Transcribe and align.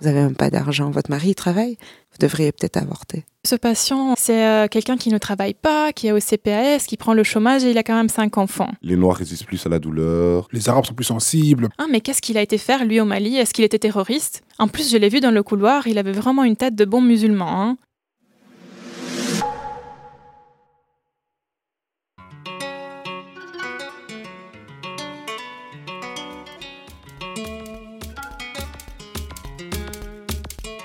Vous 0.00 0.06
n'avez 0.06 0.20
même 0.20 0.36
pas 0.36 0.50
d'argent. 0.50 0.90
Votre 0.90 1.10
mari 1.10 1.34
travaille. 1.34 1.76
Vous 2.12 2.18
devriez 2.20 2.52
peut-être 2.52 2.76
avorter. 2.76 3.24
Ce 3.44 3.54
patient, 3.54 4.14
c'est 4.16 4.44
euh, 4.44 4.68
quelqu'un 4.68 4.96
qui 4.96 5.10
ne 5.10 5.18
travaille 5.18 5.54
pas, 5.54 5.92
qui 5.92 6.06
est 6.06 6.12
au 6.12 6.18
CPAS, 6.18 6.84
qui 6.86 6.96
prend 6.96 7.14
le 7.14 7.22
chômage 7.22 7.64
et 7.64 7.70
il 7.70 7.78
a 7.78 7.82
quand 7.82 7.94
même 7.94 8.08
cinq 8.08 8.38
enfants. 8.38 8.70
Les 8.82 8.96
Noirs 8.96 9.16
résistent 9.16 9.46
plus 9.46 9.64
à 9.66 9.68
la 9.68 9.78
douleur. 9.78 10.48
Les 10.52 10.68
Arabes 10.68 10.84
sont 10.86 10.94
plus 10.94 11.04
sensibles. 11.04 11.68
Ah, 11.78 11.86
mais 11.90 12.00
qu'est-ce 12.00 12.22
qu'il 12.22 12.36
a 12.38 12.42
été 12.42 12.58
faire, 12.58 12.84
lui, 12.84 13.00
au 13.00 13.04
Mali? 13.04 13.36
Est-ce 13.36 13.54
qu'il 13.54 13.64
était 13.64 13.78
terroriste? 13.78 14.42
En 14.58 14.68
plus, 14.68 14.90
je 14.90 14.96
l'ai 14.96 15.08
vu 15.08 15.20
dans 15.20 15.30
le 15.30 15.42
couloir, 15.42 15.86
il 15.86 15.98
avait 15.98 16.12
vraiment 16.12 16.44
une 16.44 16.56
tête 16.56 16.74
de 16.74 16.84
bon 16.84 17.00
musulman. 17.00 17.62
Hein. 17.62 17.76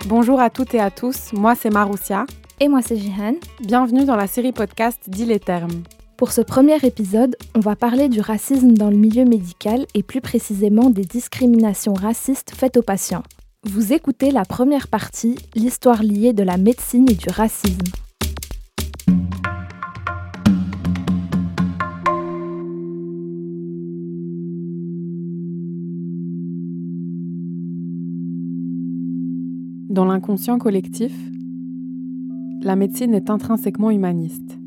Bonjour 0.05 0.41
à 0.41 0.49
toutes 0.49 0.73
et 0.73 0.81
à 0.81 0.91
tous, 0.91 1.31
moi 1.31 1.55
c'est 1.55 1.69
Maroussia. 1.69 2.25
Et 2.59 2.67
moi 2.67 2.81
c'est 2.81 2.97
Jihan. 2.97 3.35
Bienvenue 3.61 4.03
dans 4.03 4.17
la 4.17 4.27
série 4.27 4.51
podcast 4.51 4.99
Dis 5.07 5.25
les 5.25 5.39
termes. 5.39 5.83
Pour 6.17 6.33
ce 6.33 6.41
premier 6.41 6.75
épisode, 6.85 7.37
on 7.55 7.61
va 7.61 7.77
parler 7.77 8.09
du 8.09 8.19
racisme 8.19 8.73
dans 8.73 8.89
le 8.89 8.97
milieu 8.97 9.23
médical 9.23 9.85
et 9.93 10.03
plus 10.03 10.19
précisément 10.19 10.89
des 10.89 11.05
discriminations 11.05 11.93
racistes 11.93 12.51
faites 12.53 12.75
aux 12.75 12.81
patients. 12.81 13.23
Vous 13.63 13.93
écoutez 13.93 14.31
la 14.31 14.43
première 14.43 14.89
partie, 14.89 15.37
l'histoire 15.55 16.03
liée 16.03 16.33
de 16.33 16.43
la 16.43 16.57
médecine 16.57 17.09
et 17.09 17.15
du 17.15 17.29
racisme. 17.29 17.79
Dans 29.93 30.05
l'inconscient 30.05 30.57
collectif, 30.57 31.15
la 32.63 32.75
médecine 32.75 33.13
est 33.13 33.29
intrinsèquement 33.29 33.91
humaniste. 33.91 34.57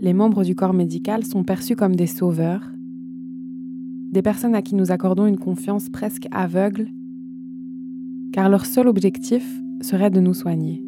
Les 0.00 0.12
membres 0.12 0.42
du 0.42 0.56
corps 0.56 0.72
médical 0.72 1.24
sont 1.24 1.44
perçus 1.44 1.76
comme 1.76 1.94
des 1.94 2.08
sauveurs, 2.08 2.72
des 4.10 4.20
personnes 4.20 4.56
à 4.56 4.62
qui 4.62 4.74
nous 4.74 4.90
accordons 4.90 5.26
une 5.26 5.38
confiance 5.38 5.88
presque 5.90 6.26
aveugle, 6.32 6.88
car 8.32 8.48
leur 8.48 8.66
seul 8.66 8.88
objectif 8.88 9.48
serait 9.80 10.10
de 10.10 10.18
nous 10.18 10.34
soigner. 10.34 10.82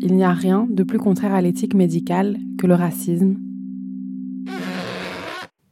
Il 0.00 0.16
n'y 0.16 0.24
a 0.24 0.32
rien 0.32 0.66
de 0.68 0.82
plus 0.82 0.98
contraire 0.98 1.32
à 1.32 1.42
l'éthique 1.42 1.74
médicale 1.74 2.40
que 2.58 2.66
le 2.66 2.74
racisme. 2.74 3.36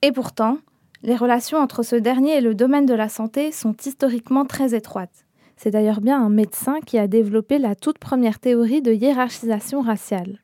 Et 0.02 0.12
pourtant, 0.12 0.58
les 1.02 1.16
relations 1.16 1.58
entre 1.58 1.82
ce 1.82 1.96
dernier 1.96 2.38
et 2.38 2.40
le 2.40 2.54
domaine 2.54 2.86
de 2.86 2.94
la 2.94 3.08
santé 3.08 3.52
sont 3.52 3.74
historiquement 3.84 4.44
très 4.44 4.74
étroites. 4.74 5.26
C'est 5.56 5.70
d'ailleurs 5.70 6.00
bien 6.00 6.20
un 6.20 6.28
médecin 6.28 6.80
qui 6.84 6.98
a 6.98 7.06
développé 7.06 7.58
la 7.58 7.74
toute 7.74 7.98
première 7.98 8.38
théorie 8.38 8.82
de 8.82 8.92
hiérarchisation 8.92 9.80
raciale. 9.80 10.40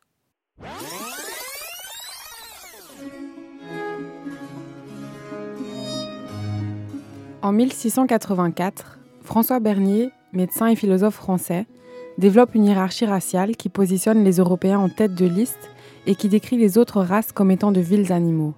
En 7.42 7.52
1684, 7.52 8.98
François 9.22 9.60
Bernier, 9.60 10.10
médecin 10.32 10.66
et 10.66 10.76
philosophe 10.76 11.16
français, 11.16 11.66
développe 12.16 12.54
une 12.54 12.64
hiérarchie 12.64 13.06
raciale 13.06 13.56
qui 13.56 13.68
positionne 13.68 14.24
les 14.24 14.36
Européens 14.36 14.78
en 14.78 14.88
tête 14.88 15.14
de 15.14 15.26
liste 15.26 15.70
et 16.06 16.14
qui 16.14 16.28
décrit 16.28 16.56
les 16.56 16.78
autres 16.78 17.02
races 17.02 17.32
comme 17.32 17.50
étant 17.50 17.72
de 17.72 17.80
vils 17.80 18.12
animaux. 18.12 18.54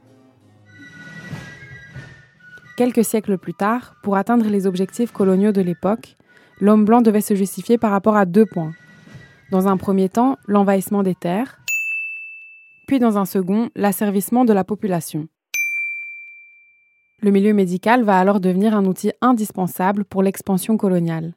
Quelques 2.77 3.07
siècles 3.07 3.39
plus 3.39 3.55
tard, 3.55 3.95
pour 4.03 4.17
atteindre 4.17 4.47
les 4.49 4.67
objectifs 4.67 5.11
coloniaux 5.11 5.53
de 5.53 5.63
l'époque, 5.63 6.15
l'homme 6.61 6.85
blanc 6.85 7.01
devait 7.01 7.23
se 7.23 7.35
justifier 7.35 7.79
par 7.79 7.91
rapport 7.91 8.17
à 8.17 8.27
deux 8.27 8.45
points. 8.45 8.73
Dans 9.51 9.67
un 9.67 9.79
premier 9.79 10.11
temps, 10.11 10.37
l'envahissement 10.47 11.03
des 11.03 11.15
terres, 11.15 11.59
puis 12.87 12.99
dans 12.99 13.17
un 13.17 13.25
second, 13.25 13.71
l'asservissement 13.75 14.45
de 14.45 14.53
la 14.53 14.63
population. 14.63 15.27
Le 17.23 17.31
milieu 17.31 17.55
médical 17.55 18.05
va 18.05 18.19
alors 18.19 18.41
devenir 18.41 18.77
un 18.77 18.85
outil 18.85 19.11
indispensable 19.23 20.05
pour 20.05 20.23
l'expansion 20.23 20.77
coloniale. 20.77 21.33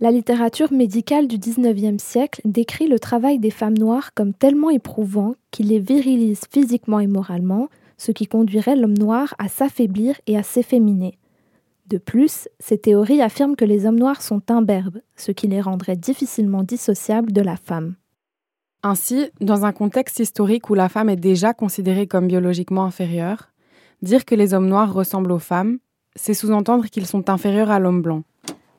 La 0.00 0.10
littérature 0.10 0.72
médicale 0.72 1.28
du 1.28 1.36
XIXe 1.36 2.02
siècle 2.02 2.40
décrit 2.46 2.88
le 2.88 2.98
travail 2.98 3.38
des 3.38 3.50
femmes 3.50 3.76
noires 3.76 4.14
comme 4.14 4.32
tellement 4.32 4.70
éprouvant 4.70 5.34
qu'il 5.50 5.68
les 5.68 5.78
virilise 5.78 6.40
physiquement 6.50 7.00
et 7.00 7.06
moralement, 7.06 7.68
ce 7.96 8.12
qui 8.12 8.26
conduirait 8.26 8.76
l'homme 8.76 8.96
noir 8.96 9.34
à 9.38 9.48
s'affaiblir 9.48 10.20
et 10.26 10.36
à 10.36 10.42
s'efféminer. 10.42 11.18
De 11.86 11.98
plus, 11.98 12.48
ces 12.58 12.78
théories 12.78 13.20
affirment 13.20 13.56
que 13.56 13.64
les 13.64 13.86
hommes 13.86 13.98
noirs 13.98 14.22
sont 14.22 14.42
imberbes, 14.50 15.00
ce 15.16 15.32
qui 15.32 15.48
les 15.48 15.60
rendrait 15.60 15.96
difficilement 15.96 16.62
dissociables 16.62 17.32
de 17.32 17.42
la 17.42 17.56
femme. 17.56 17.96
Ainsi, 18.82 19.30
dans 19.40 19.64
un 19.64 19.72
contexte 19.72 20.18
historique 20.18 20.70
où 20.70 20.74
la 20.74 20.88
femme 20.88 21.08
est 21.08 21.16
déjà 21.16 21.54
considérée 21.54 22.06
comme 22.06 22.28
biologiquement 22.28 22.84
inférieure, 22.84 23.50
dire 24.00 24.24
que 24.24 24.34
les 24.34 24.54
hommes 24.54 24.68
noirs 24.68 24.92
ressemblent 24.92 25.32
aux 25.32 25.38
femmes, 25.38 25.78
c'est 26.16 26.34
sous-entendre 26.34 26.86
qu'ils 26.86 27.06
sont 27.06 27.30
inférieurs 27.30 27.70
à 27.70 27.78
l'homme 27.78 28.02
blanc. 28.02 28.22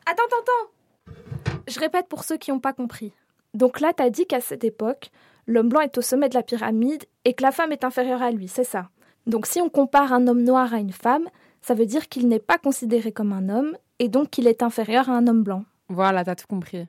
Attends, 0.06 0.24
attends, 0.26 1.14
attends 1.14 1.62
Je 1.68 1.80
répète 1.80 2.08
pour 2.08 2.24
ceux 2.24 2.38
qui 2.38 2.52
n'ont 2.52 2.60
pas 2.60 2.74
compris. 2.74 3.14
Donc 3.54 3.80
là, 3.80 3.94
t'as 3.96 4.10
dit 4.10 4.26
qu'à 4.26 4.42
cette 4.42 4.64
époque, 4.64 5.10
l'homme 5.48 5.70
blanc 5.70 5.82
est 5.82 5.98
au 5.98 6.02
sommet 6.02 6.30
de 6.30 6.36
la 6.36 6.44
pyramide 6.44 7.06
et 7.26 7.34
que 7.34 7.44
la 7.44 7.52
femme 7.52 7.72
est 7.72 7.84
inférieure 7.84 8.22
à 8.22 8.32
lui, 8.32 8.48
c'est 8.48 8.64
ça? 8.64 8.90
Donc 9.26 9.46
si 9.46 9.62
on 9.62 9.70
compare 9.70 10.14
un 10.14 10.28
homme 10.28 10.44
noir 10.44 10.74
à 10.74 10.80
une 10.80 10.92
femme, 10.92 11.28
ça 11.62 11.74
veut 11.74 11.86
dire 11.86 12.10
qu'il 12.10 12.28
n'est 12.28 12.40
pas 12.40 12.58
considéré 12.58 13.12
comme 13.12 13.32
un 13.32 13.50
homme 13.50 13.78
et 14.00 14.10
donc 14.10 14.30
qu'il 14.30 14.48
est 14.48 14.64
inférieur 14.64 15.10
à 15.10 15.14
un 15.14 15.28
homme 15.28 15.44
blanc. 15.44 15.64
Voilà, 15.90 16.26
t'as 16.26 16.36
tout 16.36 16.48
compris. 16.48 16.88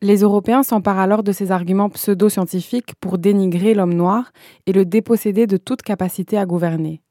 Les 0.00 0.18
Européens 0.18 0.62
s'emparent 0.62 1.00
alors 1.00 1.24
de 1.24 1.32
ces 1.32 1.50
arguments 1.50 1.90
pseudo-scientifiques 1.90 2.94
pour 3.00 3.18
dénigrer 3.18 3.74
l'homme 3.74 3.94
noir 3.94 4.30
et 4.66 4.72
le 4.72 4.84
déposséder 4.84 5.48
de 5.48 5.56
toute 5.56 5.82
capacité 5.82 6.38
à 6.38 6.46
gouverner. 6.46 7.02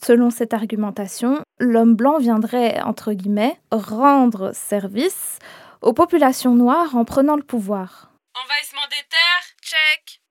Selon 0.00 0.30
cette 0.30 0.54
argumentation, 0.54 1.40
l'homme 1.58 1.96
blanc 1.96 2.18
viendrait, 2.18 2.80
entre 2.82 3.12
guillemets, 3.12 3.58
rendre 3.72 4.52
service 4.54 5.38
aux 5.80 5.92
populations 5.92 6.54
noires 6.54 6.94
en 6.94 7.04
prenant 7.04 7.34
le 7.34 7.42
pouvoir. 7.42 8.12
Envahissement 8.34 8.86
des 8.88 9.04
terres, 9.10 9.56
check. 9.60 10.21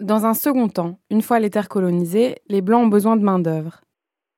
Dans 0.00 0.26
un 0.26 0.34
second 0.34 0.68
temps, 0.68 0.98
une 1.10 1.22
fois 1.22 1.38
les 1.38 1.48
terres 1.48 1.70
colonisées, 1.70 2.34
les 2.48 2.60
Blancs 2.60 2.84
ont 2.84 2.88
besoin 2.88 3.16
de 3.16 3.24
main-d'œuvre. 3.24 3.80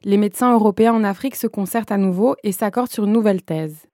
Les 0.05 0.17
médecins 0.17 0.53
européens 0.53 0.93
en 0.93 1.03
Afrique 1.03 1.35
se 1.35 1.49
concertent 1.49 1.91
à 1.91 1.97
nouveau 1.97 2.37
et 2.45 2.53
s'accordent 2.53 2.93
sur 2.93 3.07
une 3.07 3.13
nouvelle 3.13 3.43
thèse. 3.43 3.89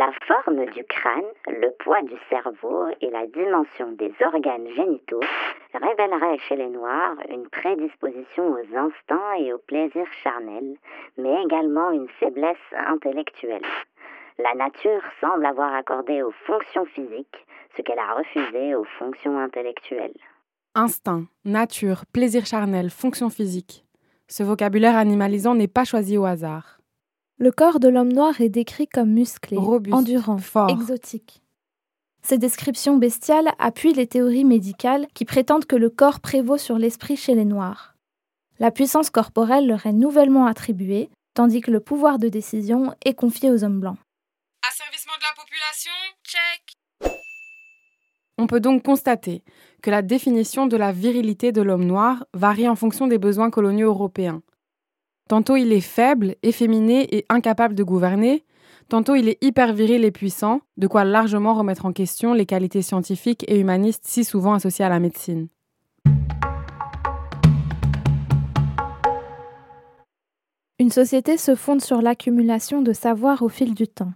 La 0.00 0.10
forme 0.26 0.66
du 0.66 0.82
crâne, 0.82 1.30
le 1.46 1.70
poids 1.78 2.02
du 2.02 2.16
cerveau 2.28 2.86
et 3.00 3.08
la 3.08 3.28
dimension 3.28 3.92
des 3.92 4.12
organes 4.20 4.66
génitaux 4.74 5.22
révéleraient 5.74 6.38
chez 6.48 6.56
les 6.56 6.68
Noirs 6.68 7.14
une 7.30 7.48
prédisposition 7.48 8.50
aux 8.50 8.76
instincts 8.76 9.34
et 9.38 9.52
aux 9.52 9.58
plaisirs 9.58 10.12
charnels, 10.24 10.74
mais 11.18 11.44
également 11.44 11.92
une 11.92 12.08
faiblesse 12.18 12.56
intellectuelle. 12.88 13.62
La 14.38 14.54
nature 14.56 15.02
semble 15.20 15.46
avoir 15.46 15.72
accordé 15.72 16.20
aux 16.22 16.34
fonctions 16.46 16.84
physiques 16.86 17.46
ce 17.76 17.82
qu'elle 17.82 17.98
a 17.98 18.14
refusé 18.14 18.74
aux 18.74 18.86
fonctions 18.98 19.38
intellectuelles. 19.38 20.14
Instinct, 20.74 21.26
nature, 21.44 22.04
plaisir 22.12 22.46
charnel, 22.46 22.90
fonction 22.90 23.30
physique. 23.30 23.84
Ce 24.28 24.42
vocabulaire 24.42 24.96
animalisant 24.96 25.54
n'est 25.54 25.68
pas 25.68 25.84
choisi 25.84 26.16
au 26.16 26.24
hasard. 26.24 26.80
Le 27.38 27.50
corps 27.52 27.80
de 27.80 27.88
l'homme 27.88 28.12
noir 28.12 28.40
est 28.40 28.48
décrit 28.48 28.88
comme 28.88 29.10
musclé, 29.10 29.56
Robuste, 29.56 29.94
endurant, 29.94 30.38
fort. 30.38 30.70
exotique. 30.70 31.42
Ces 32.22 32.38
descriptions 32.38 32.96
bestiales 32.96 33.52
appuient 33.58 33.92
les 33.92 34.06
théories 34.06 34.44
médicales 34.44 35.06
qui 35.14 35.24
prétendent 35.24 35.66
que 35.66 35.76
le 35.76 35.90
corps 35.90 36.20
prévaut 36.20 36.58
sur 36.58 36.78
l'esprit 36.78 37.16
chez 37.16 37.34
les 37.34 37.44
Noirs. 37.44 37.94
La 38.58 38.70
puissance 38.70 39.10
corporelle 39.10 39.66
leur 39.66 39.86
est 39.86 39.92
nouvellement 39.92 40.46
attribuée, 40.46 41.08
tandis 41.34 41.60
que 41.60 41.70
le 41.70 41.80
pouvoir 41.80 42.18
de 42.18 42.28
décision 42.28 42.94
est 43.04 43.14
confié 43.14 43.50
aux 43.50 43.62
hommes 43.62 43.80
blancs. 43.80 43.98
Asservissement 44.66 45.12
de 45.18 45.22
la 45.22 45.42
population, 45.42 45.92
check. 46.24 46.65
On 48.38 48.46
peut 48.46 48.60
donc 48.60 48.82
constater 48.82 49.42
que 49.80 49.90
la 49.90 50.02
définition 50.02 50.66
de 50.66 50.76
la 50.76 50.92
virilité 50.92 51.52
de 51.52 51.62
l'homme 51.62 51.86
noir 51.86 52.26
varie 52.34 52.68
en 52.68 52.76
fonction 52.76 53.06
des 53.06 53.16
besoins 53.16 53.50
coloniaux 53.50 53.88
européens. 53.88 54.42
Tantôt 55.28 55.56
il 55.56 55.72
est 55.72 55.80
faible, 55.80 56.36
efféminé 56.42 57.16
et 57.16 57.24
incapable 57.30 57.74
de 57.74 57.82
gouverner, 57.82 58.44
tantôt 58.90 59.14
il 59.14 59.30
est 59.30 59.42
hyper 59.42 59.72
viril 59.72 60.04
et 60.04 60.10
puissant, 60.10 60.60
de 60.76 60.86
quoi 60.86 61.04
largement 61.04 61.54
remettre 61.54 61.86
en 61.86 61.92
question 61.92 62.34
les 62.34 62.44
qualités 62.44 62.82
scientifiques 62.82 63.44
et 63.48 63.58
humanistes 63.58 64.04
si 64.04 64.22
souvent 64.22 64.52
associées 64.52 64.84
à 64.84 64.90
la 64.90 65.00
médecine. 65.00 65.48
Une 70.78 70.90
société 70.90 71.38
se 71.38 71.54
fonde 71.54 71.80
sur 71.80 72.02
l'accumulation 72.02 72.82
de 72.82 72.92
savoir 72.92 73.42
au 73.42 73.48
fil 73.48 73.72
du 73.74 73.88
temps. 73.88 74.12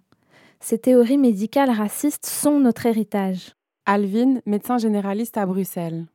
Ces 0.61 0.79
théories 0.79 1.17
médicales 1.17 1.71
racistes 1.71 2.27
sont 2.27 2.61
notre 2.61 2.85
héritage. 2.85 3.55
Alvin, 3.87 4.41
médecin 4.47 4.79
généraliste 4.79 5.37
à 5.37 5.47
Bruxelles. 5.47 6.07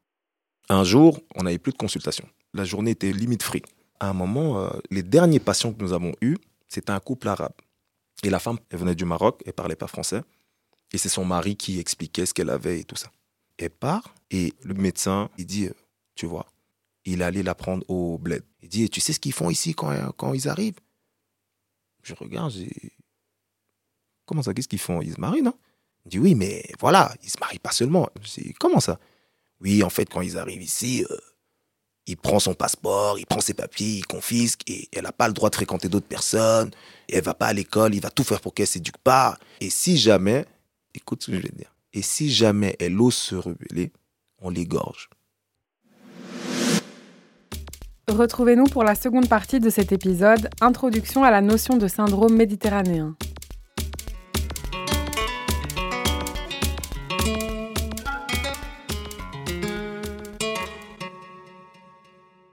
Un 0.70 0.84
jour, 0.84 1.20
on 1.36 1.44
n'avait 1.44 1.60
plus 1.60 1.72
de 1.72 1.78
consultation. 1.78 2.28
La 2.54 2.64
journée 2.64 2.92
était 2.92 3.12
limite 3.12 3.44
free. 3.44 3.64
À 4.00 4.10
un 4.10 4.14
moment, 4.14 4.60
euh, 4.60 4.70
les 4.90 5.04
derniers 5.04 5.40
patients 5.40 5.74
que 5.74 5.82
nous 5.82 5.94
avons 5.94 6.14
eus, 6.22 6.38
c'était 6.68 6.92
un 6.92 7.00
couple 7.00 7.28
arabe. 7.28 7.54
Et 8.24 8.30
la 8.30 8.40
femme, 8.40 8.60
elle 8.70 8.80
venait 8.80 8.96
du 8.96 9.06
Maroc, 9.06 9.42
elle 9.46 9.54
parlait 9.54 9.76
pas 9.76 9.88
français. 9.88 10.22
Et 10.94 10.98
c'est 10.98 11.10
son 11.10 11.26
mari 11.26 11.56
qui 11.56 11.80
expliquait 11.80 12.26
ce 12.26 12.34
qu'elle 12.34 12.50
avait 12.50 12.80
et 12.80 12.84
tout 12.84 12.96
ça. 12.96 13.12
Elle 13.58 13.70
part 13.70 14.16
et 14.32 14.54
le 14.64 14.74
médecin, 14.74 15.30
il 15.38 15.46
dit, 15.46 15.68
euh, 15.68 15.74
tu 16.16 16.26
vois, 16.26 16.46
il 17.06 17.22
allait 17.22 17.44
la 17.44 17.56
prendre 17.56 17.84
au 17.90 18.18
bled. 18.18 18.44
Il 18.62 18.70
dit, 18.70 18.90
tu 18.90 19.02
sais 19.02 19.14
ce 19.14 19.20
qu'ils 19.20 19.34
font 19.34 19.50
ici 19.50 19.76
quand, 19.76 19.94
quand 20.18 20.34
ils 20.34 20.48
arrivent? 20.48 20.80
Je 22.04 22.14
regarde, 22.16 22.52
j'ai... 22.52 22.94
Comment 24.26 24.42
ça, 24.42 24.54
qu'est-ce 24.54 24.68
qu'ils 24.68 24.80
font? 24.80 25.02
Ils 25.02 25.14
se 25.14 25.22
marient, 25.22 25.42
non? 25.44 25.54
Il 26.06 26.10
dit, 26.10 26.20
oui, 26.20 26.36
mais 26.36 26.64
voilà, 26.80 27.14
ils 27.24 27.30
se 27.30 27.38
marient 27.40 27.60
pas 27.60 27.72
seulement. 27.72 28.10
Comment 28.60 28.80
ça? 28.80 29.00
Oui, 29.62 29.84
en 29.84 29.90
fait, 29.90 30.06
quand 30.06 30.22
ils 30.22 30.38
arrivent 30.38 30.62
ici, 30.62 31.06
euh, 31.10 31.18
il 32.06 32.18
prend 32.18 32.40
son 32.40 32.54
passeport, 32.54 33.18
il 33.18 33.26
prend 33.26 33.42
ses 33.42 33.54
papiers, 33.56 33.98
il 33.98 34.06
confisque, 34.06 34.70
et 34.70 34.88
elle 34.94 35.04
n'a 35.04 35.12
pas 35.12 35.28
le 35.28 35.34
droit 35.34 35.50
de 35.50 35.56
fréquenter 35.56 35.90
d'autres 35.90 36.08
personnes, 36.08 36.72
et 37.10 37.16
elle 37.16 37.24
va 37.24 37.34
pas 37.34 37.48
à 37.48 37.54
l'école, 37.54 37.96
il 37.96 38.02
va 38.02 38.12
tout 38.12 38.24
faire 38.24 38.42
pour 38.42 38.54
qu'elle 38.54 38.68
s'éduque 38.68 38.98
pas. 39.00 39.38
Et 39.62 39.70
si 39.70 39.98
jamais, 39.98 40.46
écoute 40.94 41.24
ce 41.24 41.32
que 41.32 41.38
je 41.38 41.42
vais 41.42 41.54
dire, 41.56 41.74
et 41.94 42.02
si 42.02 42.32
jamais 42.32 42.76
elle 42.80 43.00
ose 43.02 43.16
se 43.16 43.36
rebeller, 43.36 43.92
on 44.40 44.50
l'égorge. 44.50 45.10
Retrouvez-nous 48.08 48.66
pour 48.66 48.84
la 48.84 48.94
seconde 48.94 49.28
partie 49.28 49.60
de 49.60 49.72
cet 49.72 49.92
épisode, 49.92 50.50
Introduction 50.62 51.24
à 51.24 51.32
la 51.32 51.42
notion 51.42 51.78
de 51.78 51.88
syndrome 51.88 52.36
méditerranéen. 52.36 53.16